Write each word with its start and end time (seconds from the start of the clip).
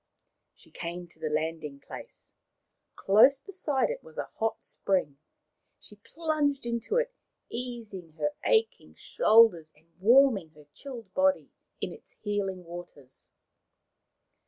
She 0.55 0.71
came 0.71 1.05
to 1.09 1.19
the 1.19 1.29
landing 1.29 1.79
place. 1.79 2.33
Close 2.95 3.39
beside 3.39 3.91
it 3.91 4.01
was 4.03 4.17
a 4.17 4.31
hot 4.39 4.63
spring. 4.63 5.19
She 5.77 5.95
plunged 5.97 6.65
into 6.65 6.95
it, 6.95 7.13
easing 7.51 8.13
her 8.13 8.31
aching 8.43 8.95
shoulders 8.95 9.71
and 9.75 9.85
warming 9.99 10.49
her 10.55 10.65
chilled 10.73 11.13
body 11.13 11.51
in 11.81 11.91
its 11.91 12.13
healing 12.23 12.63
waters. 12.65 13.29